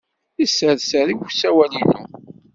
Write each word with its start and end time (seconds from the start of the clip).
Yesserser 0.39 1.07
usawal-inu. 1.25 2.01